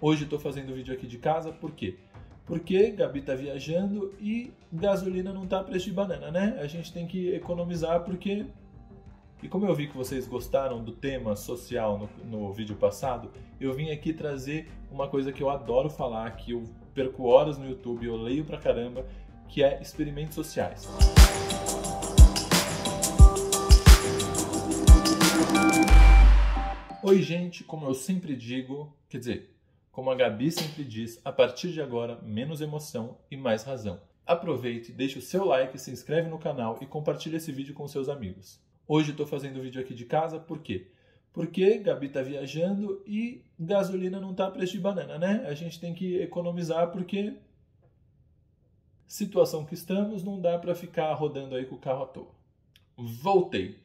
[0.00, 1.96] Hoje estou fazendo vídeo aqui de casa, por quê?
[2.44, 6.58] Porque Gabi está viajando e gasolina não está a preço de banana, né?
[6.60, 8.44] A gente tem que economizar porque...
[9.42, 13.30] E como eu vi que vocês gostaram do tema social no, no vídeo passado,
[13.60, 17.68] eu vim aqui trazer uma coisa que eu adoro falar, que eu perco horas no
[17.68, 19.06] YouTube, eu leio pra caramba,
[19.48, 20.88] que é experimentos sociais.
[27.02, 29.53] Oi, gente, como eu sempre digo, quer dizer,
[29.94, 34.00] como a Gabi sempre diz, a partir de agora, menos emoção e mais razão.
[34.26, 38.08] Aproveite, deixe o seu like, se inscreve no canal e compartilhe esse vídeo com seus
[38.08, 38.60] amigos.
[38.88, 40.88] Hoje estou fazendo o vídeo aqui de casa, por quê?
[41.32, 45.44] Porque Gabi está viajando e gasolina não está a preço de banana, né?
[45.46, 47.36] A gente tem que economizar porque
[49.06, 52.34] situação que estamos não dá para ficar rodando aí com o carro à toa.
[52.96, 53.78] Voltei.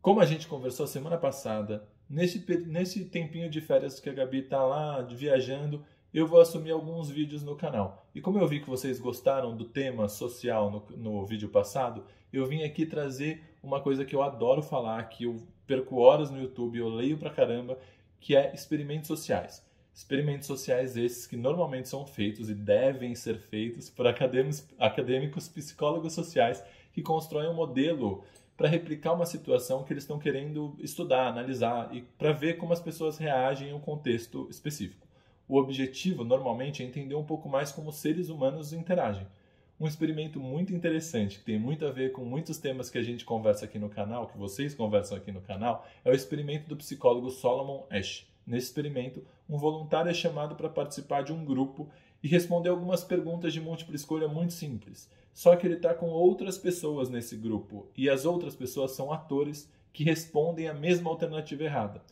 [0.00, 4.64] Como a gente conversou semana passada, Nesse, nesse tempinho de férias que a Gabi está
[4.64, 8.06] lá viajando, eu vou assumir alguns vídeos no canal.
[8.14, 12.46] E como eu vi que vocês gostaram do tema social no, no vídeo passado, eu
[12.46, 15.36] vim aqui trazer uma coisa que eu adoro falar, que eu
[15.66, 17.78] perco horas no YouTube, eu leio pra caramba,
[18.20, 19.62] que é experimentos sociais.
[19.94, 26.12] Experimentos sociais esses que normalmente são feitos e devem ser feitos por acadêmicos, acadêmicos psicólogos
[26.14, 28.24] sociais que constroem um modelo
[28.58, 32.80] para replicar uma situação que eles estão querendo estudar, analisar e para ver como as
[32.80, 35.06] pessoas reagem em um contexto específico.
[35.48, 39.24] O objetivo, normalmente, é entender um pouco mais como seres humanos interagem.
[39.78, 43.24] Um experimento muito interessante, que tem muito a ver com muitos temas que a gente
[43.24, 47.30] conversa aqui no canal, que vocês conversam aqui no canal, é o experimento do psicólogo
[47.30, 48.26] Solomon Ash.
[48.44, 51.88] Nesse experimento, um voluntário é chamado para participar de um grupo
[52.22, 55.10] e responder algumas perguntas de múltipla escolha muito simples.
[55.32, 59.70] Só que ele está com outras pessoas nesse grupo e as outras pessoas são atores
[59.92, 62.02] que respondem a mesma alternativa errada.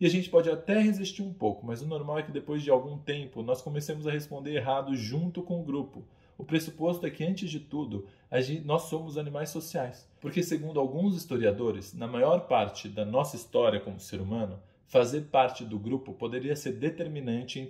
[0.00, 2.70] E a gente pode até resistir um pouco, mas o normal é que depois de
[2.70, 6.02] algum tempo nós comecemos a responder errado junto com o grupo.
[6.38, 10.08] O pressuposto é que, antes de tudo, gente, nós somos animais sociais.
[10.18, 15.66] Porque, segundo alguns historiadores, na maior parte da nossa história como ser humano, fazer parte
[15.66, 17.62] do grupo poderia ser determinante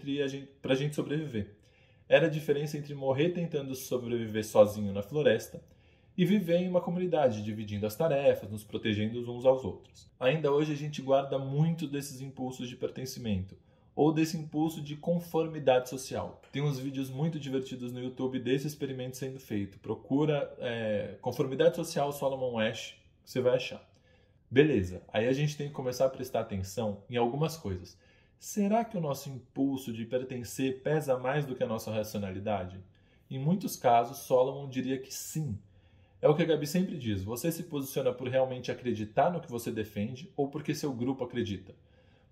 [0.62, 1.56] para a gente sobreviver
[2.10, 5.62] era a diferença entre morrer tentando sobreviver sozinho na floresta
[6.18, 10.10] e viver em uma comunidade, dividindo as tarefas, nos protegendo uns aos outros.
[10.18, 13.56] Ainda hoje a gente guarda muito desses impulsos de pertencimento
[13.94, 16.42] ou desse impulso de conformidade social.
[16.50, 19.78] Tem uns vídeos muito divertidos no YouTube desse experimento sendo feito.
[19.78, 23.88] Procura é, conformidade social Solomon Ash, você vai achar.
[24.50, 27.96] Beleza, aí a gente tem que começar a prestar atenção em algumas coisas.
[28.40, 32.80] Será que o nosso impulso de pertencer pesa mais do que a nossa racionalidade?
[33.30, 35.58] Em muitos casos, Solomon diria que sim.
[36.22, 39.50] É o que a Gabi sempre diz: você se posiciona por realmente acreditar no que
[39.50, 41.74] você defende ou porque seu grupo acredita.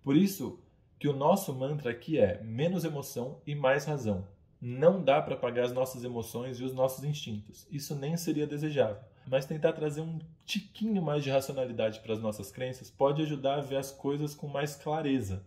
[0.03, 0.59] Por isso
[0.99, 4.27] que o nosso mantra aqui é menos emoção e mais razão.
[4.59, 7.67] Não dá para apagar as nossas emoções e os nossos instintos.
[7.71, 9.03] Isso nem seria desejável.
[9.27, 13.61] Mas tentar trazer um tiquinho mais de racionalidade para as nossas crenças pode ajudar a
[13.61, 15.45] ver as coisas com mais clareza.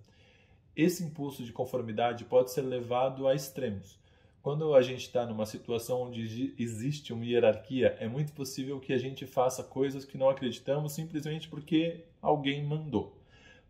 [0.76, 4.00] Esse impulso de conformidade pode ser levado a extremos.
[4.42, 8.98] Quando a gente está numa situação onde existe uma hierarquia, é muito possível que a
[8.98, 13.16] gente faça coisas que não acreditamos simplesmente porque alguém mandou.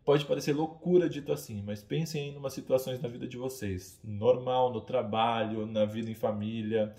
[0.04, 4.72] Pode parecer loucura dito assim, mas pensem em umas situações na vida de vocês, normal,
[4.72, 6.94] no trabalho, na vida em família.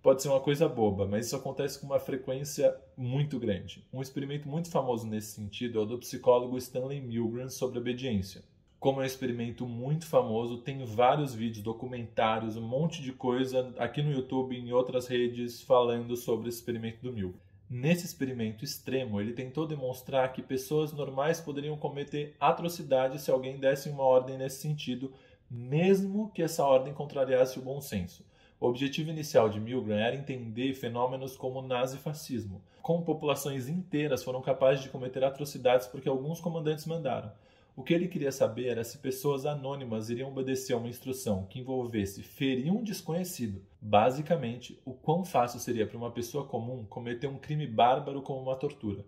[0.00, 3.84] Pode ser uma coisa boba, mas isso acontece com uma frequência muito grande.
[3.92, 8.42] Um experimento muito famoso nesse sentido é o do psicólogo Stanley Milgram sobre obediência
[8.84, 14.02] como é um experimento muito famoso, tem vários vídeos, documentários, um monte de coisa aqui
[14.02, 17.40] no YouTube e em outras redes falando sobre esse experimento do Milgram.
[17.70, 23.88] Nesse experimento extremo, ele tentou demonstrar que pessoas normais poderiam cometer atrocidades se alguém desse
[23.88, 25.14] uma ordem nesse sentido,
[25.50, 28.22] mesmo que essa ordem contrariasse o bom senso.
[28.60, 34.82] O objetivo inicial de Milgram era entender fenômenos como nazifascismo, como populações inteiras foram capazes
[34.82, 37.32] de cometer atrocidades porque alguns comandantes mandaram.
[37.76, 41.58] O que ele queria saber era se pessoas anônimas iriam obedecer a uma instrução que
[41.58, 43.60] envolvesse ferir um desconhecido.
[43.80, 48.54] Basicamente, o quão fácil seria para uma pessoa comum cometer um crime bárbaro como uma
[48.54, 49.04] tortura.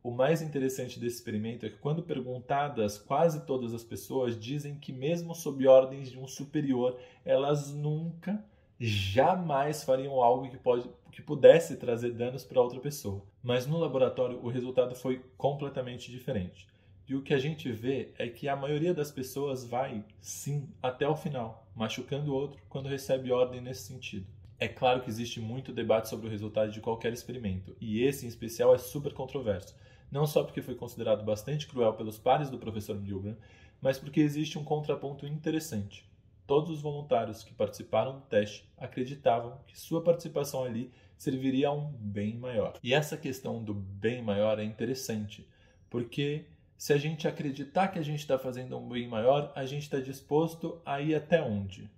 [0.00, 4.92] O mais interessante desse experimento é que, quando perguntadas, quase todas as pessoas dizem que,
[4.92, 8.44] mesmo sob ordens de um superior, elas nunca,
[8.78, 13.24] jamais fariam algo que, pode, que pudesse trazer danos para outra pessoa.
[13.42, 16.68] Mas no laboratório, o resultado foi completamente diferente.
[17.08, 21.08] E o que a gente vê é que a maioria das pessoas vai, sim, até
[21.08, 24.26] o final, machucando o outro quando recebe ordem nesse sentido.
[24.60, 28.28] É claro que existe muito debate sobre o resultado de qualquer experimento, e esse em
[28.28, 29.74] especial é super controverso.
[30.10, 33.36] Não só porque foi considerado bastante cruel pelos pares do professor Milgram,
[33.80, 36.06] mas porque existe um contraponto interessante.
[36.48, 41.92] todos os voluntários que participaram do teste acreditavam que sua participação ali serviria a um
[41.92, 42.78] bem maior.
[42.82, 45.46] E essa questão do bem maior é interessante,
[45.90, 46.46] porque
[46.78, 49.98] se a gente acreditar que a gente está fazendo um bem maior, a gente está
[49.98, 51.90] disposto a ir até onde?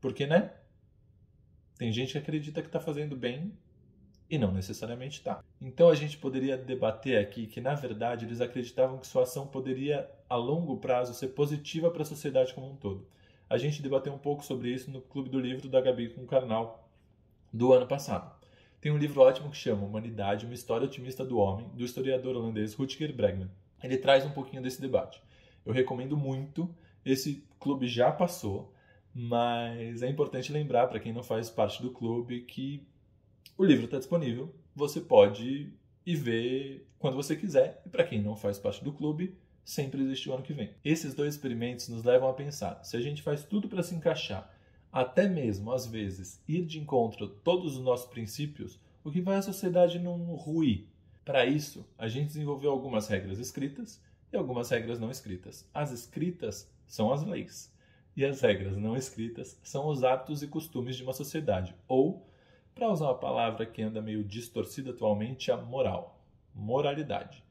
[0.00, 0.50] Porque, né?
[1.78, 3.56] Tem gente que acredita que está fazendo bem
[4.28, 5.40] e não necessariamente está.
[5.60, 10.10] Então a gente poderia debater aqui que, na verdade, eles acreditavam que sua ação poderia,
[10.28, 13.06] a longo prazo, ser positiva para a sociedade como um todo.
[13.48, 16.26] A gente debateu um pouco sobre isso no Clube do Livro da Gabi com o
[16.26, 16.90] Karnal
[17.52, 18.34] do ano passado.
[18.80, 22.74] Tem um livro ótimo que chama Humanidade, uma história otimista do homem, do historiador holandês
[22.74, 23.48] Rutger Bregman.
[23.84, 25.22] Ele traz um pouquinho desse debate.
[25.64, 26.74] Eu recomendo muito.
[27.04, 28.72] Esse clube já passou,
[29.14, 32.86] mas é importante lembrar para quem não faz parte do clube que
[33.56, 34.54] o livro está disponível.
[34.74, 35.72] Você pode
[36.06, 37.82] ir ver quando você quiser.
[37.84, 40.70] E para quem não faz parte do clube, sempre existe o ano que vem.
[40.84, 44.50] Esses dois experimentos nos levam a pensar: se a gente faz tudo para se encaixar
[44.94, 49.36] até mesmo, às vezes, ir de encontro a todos os nossos princípios, o que vai
[49.36, 50.86] a sociedade não ruir.
[51.24, 55.68] Para isso, a gente desenvolveu algumas regras escritas e algumas regras não escritas.
[55.72, 57.72] As escritas são as leis,
[58.16, 62.28] e as regras não escritas são os hábitos e costumes de uma sociedade, ou,
[62.74, 66.20] para usar uma palavra que anda meio distorcida atualmente, a moral,
[66.54, 67.42] moralidade.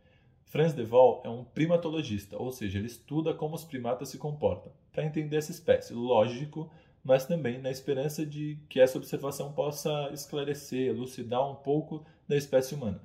[0.45, 4.71] Franz de Waal é um primatologista, ou seja, ele estuda como os primatas se comportam,
[4.91, 5.93] para entender essa espécie.
[5.93, 6.69] Lógico
[7.03, 12.73] mas também na esperança de que essa observação possa esclarecer, elucidar um pouco da espécie
[12.73, 13.01] humana.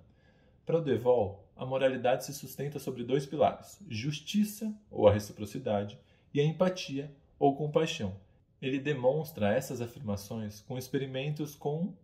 [0.69, 5.99] Para o Devol, a moralidade se sustenta sobre dois pilares: justiça, ou a reciprocidade,
[6.35, 8.15] e a empatia, ou compaixão.
[8.61, 11.95] Ele demonstra essas afirmações com experimentos com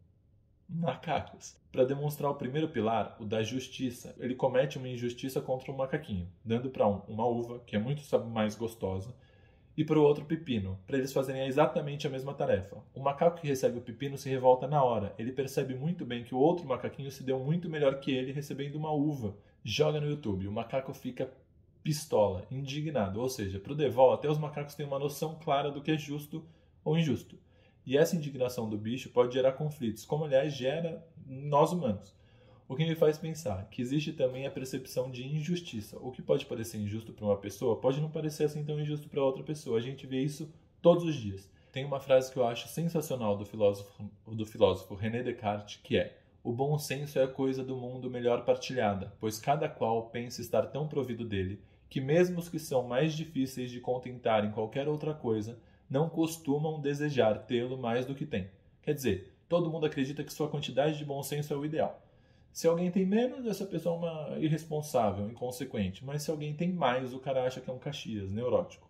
[0.66, 1.55] macacos.
[1.70, 6.26] Para demonstrar o primeiro pilar, o da justiça, ele comete uma injustiça contra um macaquinho,
[6.43, 9.14] dando para um uma uva, que é muito mais gostosa,
[9.76, 12.76] e para o outro pepino, para eles fazerem exatamente a mesma tarefa.
[12.94, 15.14] O macaco que recebe o pepino se revolta na hora.
[15.18, 18.76] Ele percebe muito bem que o outro macaquinho se deu muito melhor que ele recebendo
[18.76, 19.36] uma uva.
[19.64, 20.46] Joga no YouTube.
[20.46, 21.32] O macaco fica
[21.82, 23.20] pistola, indignado.
[23.20, 25.98] Ou seja, para o Devol, até os macacos têm uma noção clara do que é
[25.98, 26.44] justo
[26.84, 27.36] ou injusto.
[27.84, 32.14] E essa indignação do bicho pode gerar conflitos, como aliás gera nós humanos.
[32.66, 35.99] O que me faz pensar que existe também a percepção de injustiça.
[36.00, 39.22] O que pode parecer injusto para uma pessoa pode não parecer assim tão injusto para
[39.22, 39.78] outra pessoa.
[39.78, 40.50] A gente vê isso
[40.81, 41.50] todos os dias.
[41.70, 46.16] Tem uma frase que eu acho sensacional do filósofo, do filósofo René Descartes, que é:
[46.43, 50.62] O bom senso é a coisa do mundo melhor partilhada, pois cada qual pensa estar
[50.69, 51.60] tão provido dele
[51.90, 55.58] que mesmo os que são mais difíceis de contentar em qualquer outra coisa
[55.88, 58.50] não costumam desejar tê-lo mais do que tem.
[58.82, 62.02] Quer dizer, todo mundo acredita que sua quantidade de bom senso é o ideal.
[62.54, 66.04] Se alguém tem menos, essa pessoa é uma irresponsável, inconsequente.
[66.04, 68.88] Mas se alguém tem mais, o cara acha que é um Caxias, neurótico.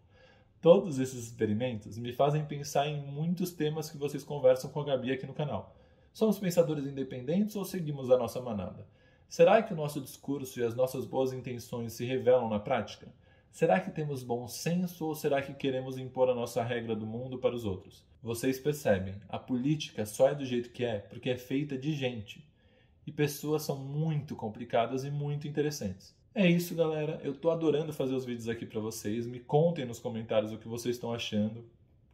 [0.61, 5.12] Todos esses experimentos me fazem pensar em muitos temas que vocês conversam com a Gabi
[5.12, 5.75] aqui no canal.
[6.12, 8.87] Somos pensadores independentes ou seguimos a nossa manada?
[9.31, 13.08] Será que o nosso discurso e as nossas boas intenções se revelam na prática?
[13.50, 17.38] Será que temos bom senso ou será que queremos impor a nossa regra do mundo
[17.38, 18.05] para os outros?
[18.22, 22.46] Vocês percebem, a política só é do jeito que é porque é feita de gente
[23.06, 26.15] e pessoas são muito complicadas e muito interessantes.
[26.35, 27.21] É isso, galera.
[27.23, 29.27] Eu tô adorando fazer os vídeos aqui para vocês.
[29.27, 31.65] Me contem nos comentários o que vocês estão achando.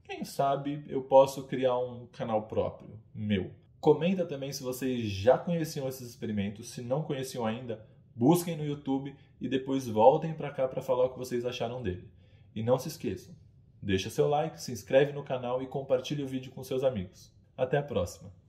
[0.05, 3.51] Quem sabe eu posso criar um canal próprio, meu.
[3.81, 6.71] Comenta também se vocês já conheciam esses experimentos.
[6.71, 7.83] Se não conheciam ainda,
[8.15, 12.11] busquem no YouTube e depois voltem para cá para falar o que vocês acharam dele.
[12.55, 13.35] E não se esqueçam,
[13.81, 17.33] deixa seu like, se inscreve no canal e compartilhe o vídeo com seus amigos.
[17.57, 18.40] Até a próxima!